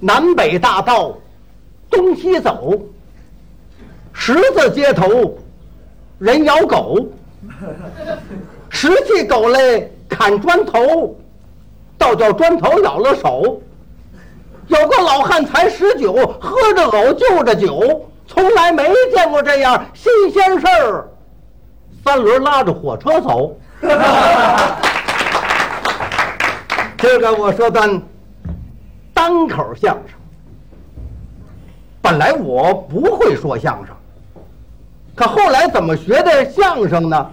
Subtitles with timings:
[0.00, 1.16] 南北大道
[1.90, 2.72] 东西走，
[4.12, 5.36] 十字街头
[6.18, 6.98] 人咬狗，
[8.68, 11.16] 拾起狗来砍砖头，
[11.96, 13.60] 倒叫砖头咬了手。
[14.68, 21.08] 有个老汉才十九，喝着藕就着酒，从来没见过这样新鲜事儿。
[22.04, 23.58] 三轮拉着火车走。
[26.98, 28.02] 这个我说咱
[29.18, 30.16] 单口相声。
[32.00, 33.92] 本来我不会说相声，
[35.16, 37.30] 可后来怎么学的相声呢？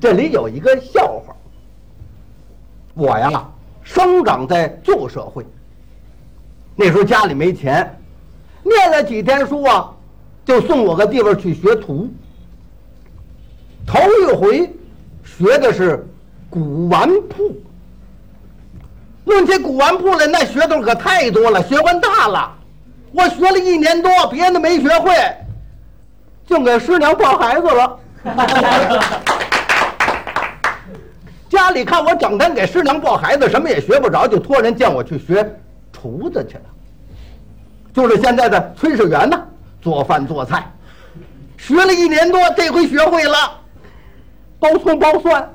[0.00, 1.36] 这里有一个笑话。
[2.94, 3.46] 我呀，
[3.82, 5.44] 生长在旧社会，
[6.74, 7.94] 那时候家里没钱，
[8.62, 9.94] 念了几天书啊，
[10.42, 12.08] 就送我个地方去学徒。
[13.86, 14.72] 头一回
[15.22, 16.02] 学的是
[16.48, 17.54] 古玩铺。
[19.24, 22.52] 论起古玩铺来，那学头可太多了，学问大了。
[23.12, 25.14] 我学了一年多，别的没学会，
[26.46, 27.98] 净给师娘抱孩子了。
[31.48, 35.48] 家里看我整天给师娘抱孩子，什么也学不着，就托人叫我去学
[35.92, 36.64] 厨子去了。
[37.94, 39.40] 就是现在的炊事员呢，
[39.80, 40.68] 做饭做菜，
[41.56, 43.36] 学了一年多，这回学会了，
[44.58, 45.48] 包葱包蒜。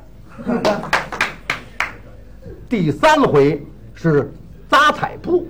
[2.70, 4.32] 第三回是
[4.70, 5.48] 扎彩布，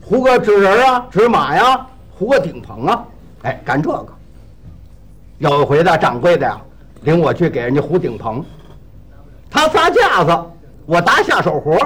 [0.00, 1.86] 糊个纸人啊、纸马呀，
[2.18, 3.04] 糊个顶棚啊，
[3.42, 4.08] 哎，干这个。
[5.36, 6.58] 有一回的掌柜的呀，
[7.02, 8.42] 领我去给人家糊顶棚，
[9.50, 10.44] 他扎架子，
[10.86, 11.76] 我搭下手活。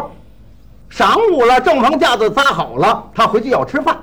[0.88, 3.97] 晌午了，正棚架子扎好了，他回去要吃饭。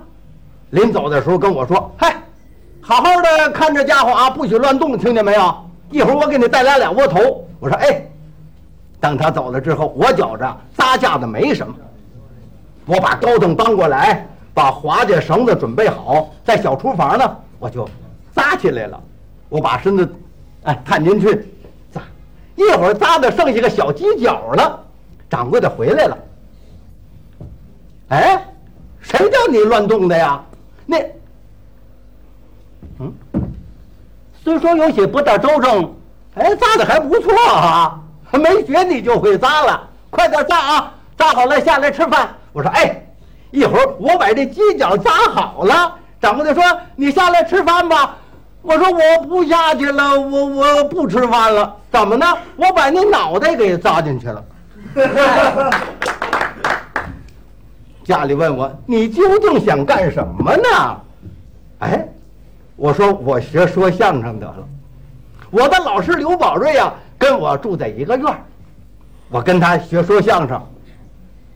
[0.71, 2.21] 临走的时候跟我说：“嗨，
[2.81, 5.55] 好好的看这家伙啊，不许乱动，听见没有？
[5.91, 8.05] 一会儿我给你带来俩窝头。”我说：“哎。”
[8.99, 11.75] 等他走了之后，我觉着扎架子没什么，
[12.85, 17.87] 我把高凳搬过来，把滑架绳子准备好，在小厨房呢，我就
[18.33, 18.99] 扎起来了。
[19.49, 20.15] 我把身子
[20.63, 21.47] 哎探进去
[21.91, 22.01] 扎，
[22.55, 24.83] 一会儿扎的剩下个小犄角了，
[25.29, 26.17] 掌柜的回来了。
[28.09, 28.45] 哎，
[28.99, 30.43] 谁叫你乱动的呀？
[30.85, 30.97] 那
[32.99, 33.13] 嗯，
[34.43, 35.93] 虽说有些不大周正，
[36.33, 38.01] 哎，扎的还不错啊。
[38.37, 40.93] 没学你就会扎了，快点扎啊！
[41.17, 42.29] 扎好了下来吃饭。
[42.53, 43.03] 我说哎，
[43.49, 45.95] 一会儿我把这犄角扎好了。
[46.21, 46.63] 掌柜的说
[46.95, 48.15] 你下来吃饭吧。
[48.61, 51.75] 我说我不下去了，我我不吃饭了。
[51.89, 52.25] 怎么呢？
[52.55, 54.43] 我把你脑袋给扎进去了。
[58.03, 61.01] 家里问我你究竟想干什么呢？
[61.79, 62.07] 哎，
[62.75, 64.67] 我说我学说相声得了。
[65.49, 66.93] 我的老师刘宝瑞呀。
[67.27, 68.39] 跟我住在一个院儿
[69.29, 70.65] 我跟他学说相声，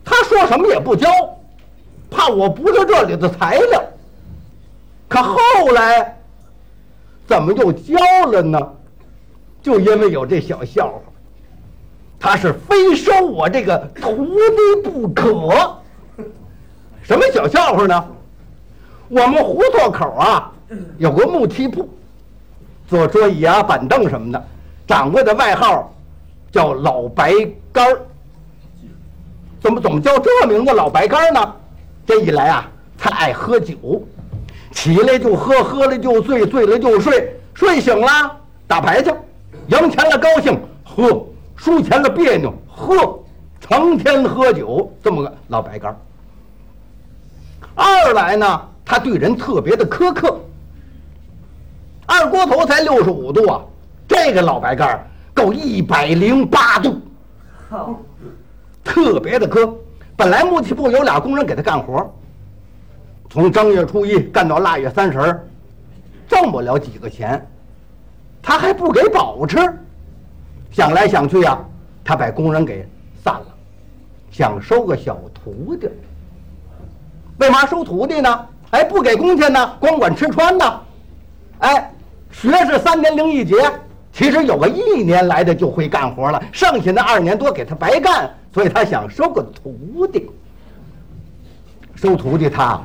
[0.04, 1.08] 他说什么也不教，
[2.10, 3.82] 怕我不是这里的材料。
[5.08, 5.38] 可后
[5.74, 6.14] 来
[7.26, 7.94] 怎么又教
[8.26, 8.58] 了呢？
[9.62, 11.00] 就因为有这小笑话，
[12.20, 15.24] 他是非收我这个徒弟不可。
[17.02, 18.08] 什么小笑话呢？
[19.08, 20.52] 我们胡同口啊
[20.98, 21.88] 有个木梯铺，
[22.86, 24.48] 做桌椅啊、板凳什么的。
[24.92, 25.90] 掌柜的外号
[26.50, 27.32] 叫老白
[27.72, 27.98] 干儿，
[29.58, 31.54] 怎么怎么叫这名字老白干儿呢？
[32.04, 33.74] 这一来啊，他爱喝酒，
[34.70, 38.06] 起来就喝，喝了就醉，醉了就睡，睡醒了
[38.66, 39.10] 打牌去，
[39.68, 41.26] 赢钱了高兴喝，
[41.56, 43.18] 输钱了别扭喝，
[43.60, 45.96] 成天喝酒，这么个老白干儿。
[47.74, 50.38] 二来呢，他对人特别的苛刻，
[52.04, 53.62] 二锅头才六十五度啊。
[54.12, 57.00] 这个老白干儿够一百零八度，
[57.70, 57.98] 好，
[58.84, 59.74] 特别的磕。
[60.14, 62.14] 本来木器部有俩工人给他干活，
[63.30, 65.40] 从正月初一干到腊月三十，
[66.28, 67.44] 挣不了几个钱，
[68.42, 69.56] 他还不给饱吃。
[70.70, 71.58] 想来想去呀，
[72.04, 72.86] 他把工人给
[73.24, 73.46] 散了，
[74.30, 75.88] 想收个小徒弟。
[77.38, 78.46] 为嘛收徒弟呢？
[78.72, 80.80] 哎，不给工钱呢，光管吃穿呢。
[81.60, 81.90] 哎，
[82.30, 83.56] 学是三年零一节。
[84.12, 90.30] 其实有个一年来的就会干活了，剩下那二年多给他白干，所以他想收个徒弟。
[91.94, 92.80] 收徒弟他，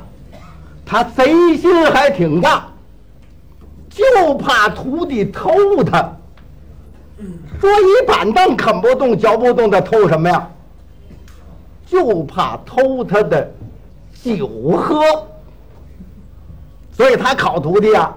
[0.86, 2.66] 他贼心还挺大，
[3.90, 6.10] 就怕徒弟偷他。
[7.60, 10.48] 桌椅板凳啃不动、嚼不动，他偷什么呀？
[11.86, 13.50] 就怕偷他的
[14.22, 15.02] 酒喝。
[16.92, 18.16] 所以他考徒弟啊，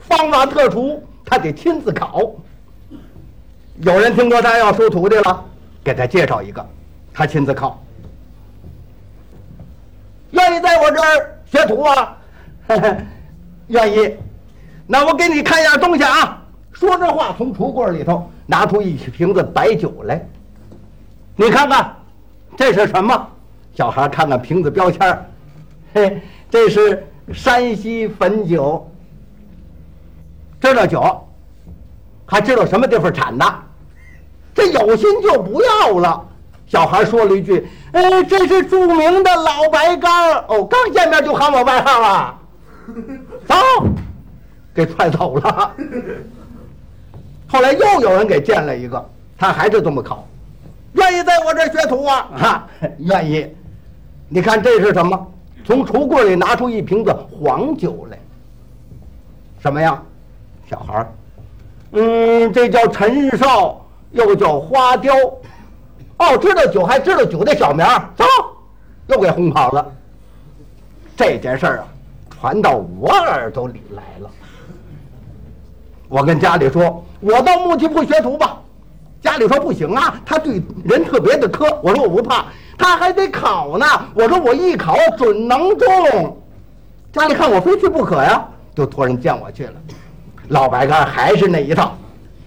[0.00, 1.02] 方法特殊。
[1.24, 2.30] 他得亲自考。
[3.80, 5.44] 有人听说他要收徒弟了，
[5.82, 6.64] 给他介绍一个，
[7.12, 7.82] 他亲自考。
[10.30, 12.16] 愿意在我这儿学徒啊？
[13.68, 14.16] 愿意。
[14.86, 16.40] 那我给你看一样东西啊。
[16.72, 20.24] 说这话，从橱柜里头拿出一瓶子白酒来。
[21.36, 21.96] 你看看，
[22.56, 23.28] 这是什么？
[23.74, 25.26] 小孩看看瓶子标签，
[25.94, 28.88] 嘿，这是山西汾酒。
[30.64, 31.28] 知道酒，
[32.24, 33.44] 还知道什么地方产的？
[34.54, 36.24] 这有心就不要了。
[36.66, 42.38] 小孩说了一句：“哎，这是著名的老白干哦，刚见面就喊我外号啊！
[43.46, 43.54] 走，
[44.74, 45.74] 给踹走了。
[47.46, 50.26] 后来又有人给见了一个，他还是这么考，
[50.94, 52.28] 愿意在我这学徒啊？
[52.34, 52.68] 哈，
[52.98, 53.46] 愿意。
[54.28, 55.32] 你看这是什么？
[55.66, 58.18] 从橱柜里拿出一瓶子黄酒来。
[59.60, 60.02] 什么呀？
[60.68, 61.12] 小孩儿
[61.92, 65.14] 嗯，这叫陈少，又叫花雕。
[66.18, 68.24] 哦，知道酒还知道酒的小名走，
[69.08, 69.86] 又给轰跑了。
[71.16, 71.86] 这件事儿啊，
[72.30, 74.30] 传到我耳朵里来了。
[76.08, 78.58] 我跟家里说，我到木器铺学徒吧。
[79.20, 81.76] 家里说不行啊，他对人特别的苛。
[81.82, 82.46] 我说我不怕，
[82.76, 83.86] 他还得考呢。
[84.14, 86.36] 我说我一考准能中。
[87.12, 89.74] 家里看我非去不可呀，就托人见我去了。
[90.48, 91.96] 老白干还是那一套，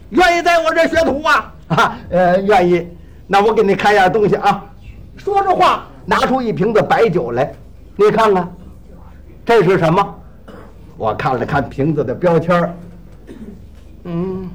[0.09, 1.53] 愿意在我这学徒啊？
[1.67, 2.87] 啊，呃，愿意。
[3.25, 4.63] 那我给你看样东西啊。
[5.17, 7.51] 说着话，拿出一瓶子白酒来，
[7.95, 8.55] 你看看，
[9.45, 10.15] 这是什么？
[10.95, 12.73] 我看了看瓶子的标签，
[14.03, 14.49] 嗯，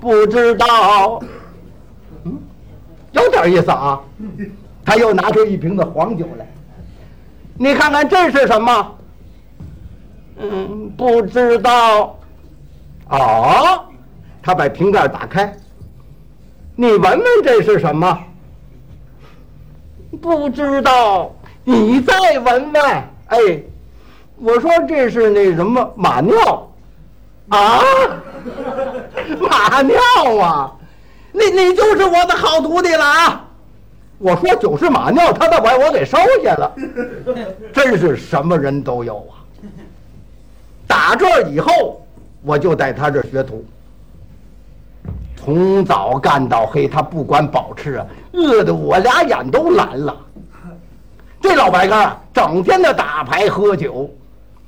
[0.00, 1.20] 不知道，
[2.24, 2.38] 嗯，
[3.12, 4.00] 有点意思啊。
[4.84, 6.46] 他又拿出一瓶子黄酒来，
[7.56, 8.94] 你看看这是什么？
[10.36, 12.18] 嗯，不知道。
[13.10, 13.84] 哦，
[14.42, 15.54] 他把瓶盖打开，
[16.74, 18.18] 你闻闻这是什么？
[20.22, 21.34] 不知道，
[21.64, 22.82] 你再闻闻。
[23.26, 23.38] 哎，
[24.36, 26.72] 我说这是那什么马尿，
[27.48, 27.80] 啊，
[29.40, 29.98] 马尿
[30.40, 30.72] 啊，
[31.32, 33.44] 你你就是我的好徒弟了啊！
[34.18, 36.72] 我说酒是马尿，他倒把我给收下了，
[37.72, 39.44] 真是什么人都有啊！
[40.86, 42.03] 打这以后。
[42.44, 43.64] 我就在他这学徒，
[45.34, 50.14] 从早干到黑，他不管饱吃啊，饿得我俩眼都蓝了。
[51.40, 54.10] 这老白干啊，整天的打牌喝酒，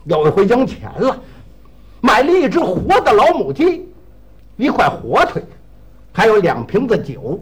[0.05, 1.15] 有一回赢钱了，
[2.01, 3.87] 买了一只活的老母鸡，
[4.57, 5.43] 一块火腿，
[6.13, 7.39] 还有两瓶子酒，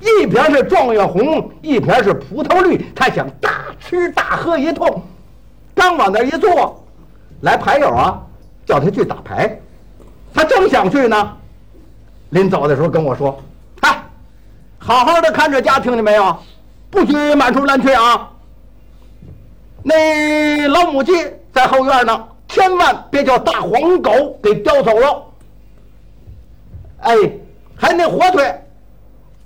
[0.00, 2.86] 一瓶是状元红，一瓶是葡萄绿。
[2.94, 5.02] 他想大吃大喝一通，
[5.74, 6.84] 刚往那一坐，
[7.40, 8.22] 来牌友啊，
[8.64, 9.58] 叫他去打牌。
[10.34, 11.36] 他正想去呢，
[12.30, 13.38] 临走的时候跟我说
[13.82, 14.02] ：“哎，
[14.78, 16.36] 好好的看着家，听见没有？
[16.90, 18.30] 不许满处乱去啊！
[19.82, 21.12] 那老母鸡
[21.52, 25.22] 在后院呢，千万别叫大黄狗给叼走了。
[27.00, 27.14] 哎，
[27.76, 28.54] 还那火腿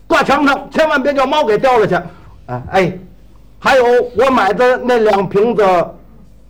[0.06, 1.94] 挂墙上，千万别叫猫给叼了去。
[2.46, 2.98] 哎哎，
[3.58, 3.84] 还有
[4.16, 5.64] 我买的那两瓶子，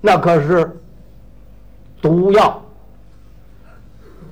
[0.00, 0.78] 那可是
[2.02, 2.62] 毒药。”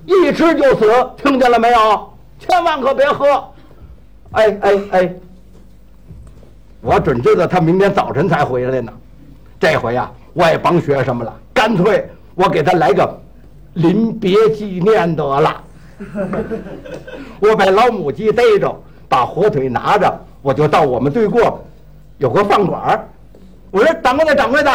[0.05, 0.85] 一吃就死，
[1.17, 2.13] 听见了没有？
[2.39, 3.43] 千万可别喝！
[4.31, 5.13] 哎哎哎！
[6.81, 8.91] 我准知道他明天早晨才回来呢。
[9.59, 13.19] 这回呀，我也甭学什么了，干脆我给他来个
[13.73, 15.63] 临别纪念得了。
[17.39, 18.77] 我把老母鸡逮着，
[19.07, 21.63] 把火腿拿着，我就到我们对过
[22.17, 23.09] 有个饭馆
[23.71, 24.71] 我说：“掌柜的，掌柜的。”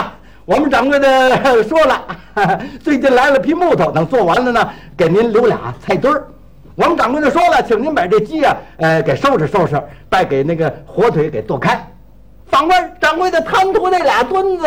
[0.51, 2.05] 我们掌柜的说了，
[2.83, 6.27] 最近来了批木头，等做完了呢，给您留俩菜墩儿。
[6.75, 9.81] 我们掌柜的说了，请您把这鸡啊，呃，给收拾收拾，
[10.11, 11.81] 再给那个火腿给剁开。
[12.47, 14.67] 访问掌柜的贪图那俩墩子，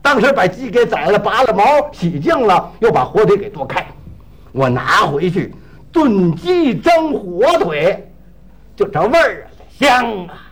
[0.00, 3.84] 当时把鸡给宰了，拔了毛，洗净了，又把火腿给剁开。
[4.52, 5.52] 我拿回去
[5.90, 8.08] 炖鸡蒸火腿，
[8.76, 9.50] 就这味儿啊，
[9.80, 10.46] 香啊！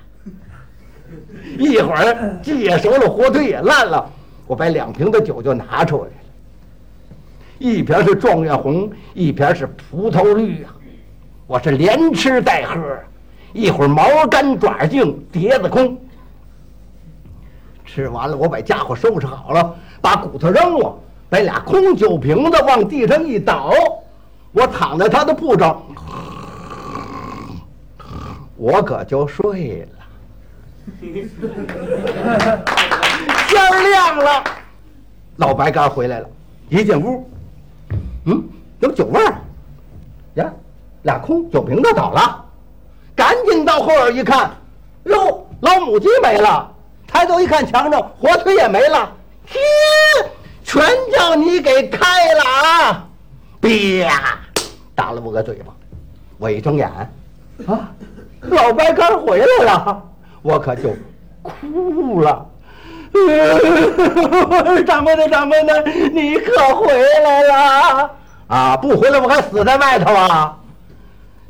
[1.56, 4.10] 一会儿鸡也熟了，火腿也烂了。
[4.52, 6.12] 我把两瓶的酒就拿出来了，
[7.58, 10.76] 一瓶是状元红，一瓶是葡萄绿啊！
[11.46, 12.76] 我是连吃带喝，
[13.54, 15.98] 一会儿毛干爪净，碟子空。
[17.86, 20.94] 吃完了，我把家伙收拾好了，把骨头扔了，
[21.30, 23.72] 把俩空酒瓶子往地上一倒，
[24.52, 25.82] 我躺在他的铺上，
[28.56, 29.98] 我可就睡了。
[33.52, 34.44] 天亮了，
[35.36, 36.28] 老白干回来了，
[36.70, 37.28] 一进屋，
[38.24, 38.42] 嗯，
[38.80, 39.34] 有酒味儿，
[40.34, 40.50] 呀，
[41.02, 42.42] 俩空酒瓶子倒了，
[43.14, 44.50] 赶紧到后院一看，
[45.04, 46.70] 哟，老母鸡没了，
[47.06, 49.12] 抬头一看墙上火腿也没了，
[49.46, 49.60] 天，
[50.64, 50.82] 全
[51.14, 53.08] 叫你给开了啊！
[53.60, 54.38] 啪，
[54.94, 55.74] 打了我个嘴巴。
[56.38, 56.88] 我一睁眼，
[57.66, 57.92] 啊，
[58.40, 60.02] 老白干回来了，
[60.40, 60.90] 我可就
[61.42, 62.46] 哭了。
[64.86, 66.92] 掌柜的，掌柜的，你可回
[67.22, 68.10] 来了
[68.46, 68.76] 啊！
[68.76, 70.56] 不回来我还死在外头啊！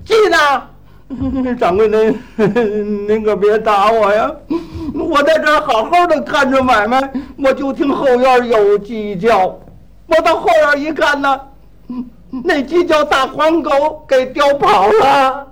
[0.04, 4.30] 记呢，掌柜的， 您可别打我呀！
[4.94, 7.00] 我在这儿好好的看着买卖，
[7.38, 9.58] 我就听后院有鸡叫，
[10.06, 11.40] 我到后院一看呢，
[12.44, 15.46] 那鸡叫大黄狗给叼跑了，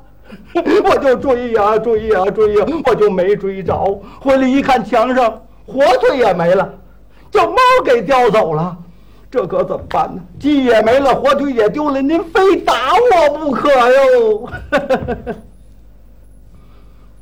[0.84, 5.40] 我就追呀追呀追呀，我就没追着，回来一看墙上。
[5.70, 6.68] 火腿也没了，
[7.30, 8.76] 叫猫给叼走了，
[9.30, 10.20] 这可怎么办呢？
[10.40, 14.48] 鸡也没了，火腿也丢了，您非打我不可哟！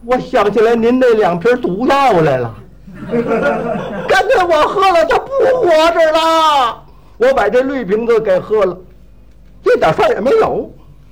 [0.07, 2.55] 我想起来您那两瓶毒药来了，
[4.09, 6.83] 干脆我喝了，他不活着了。
[7.19, 8.79] 我把这绿瓶子给喝了，
[9.65, 10.71] 一点事儿也没有。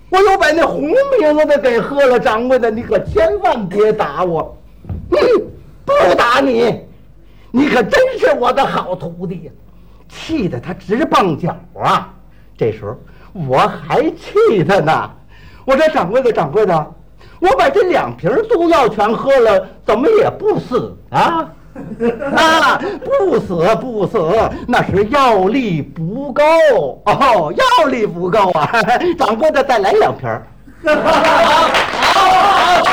[0.09, 0.89] 我又把那红
[1.19, 2.19] 瓶子的给喝了。
[2.19, 4.57] 掌柜的，你可千万别打我，
[5.11, 5.19] 嗯，
[5.85, 6.81] 不打你。
[7.57, 9.53] 你可真是我的好徒弟呀！
[10.11, 12.13] 气得他直蹦脚啊！
[12.55, 12.95] 这时候
[13.33, 15.11] 我还气他呢。
[15.65, 16.95] 我这掌柜的，掌柜的，
[17.41, 21.49] 我把这两瓶毒药全喝了，怎么也不死啊？
[22.37, 24.19] 啊，不死不死，
[24.69, 26.43] 那是药力不够
[27.07, 28.71] 哦，药力不够啊！
[29.19, 30.29] 掌柜的，再来两瓶。